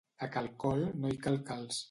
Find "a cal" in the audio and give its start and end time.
0.27-0.47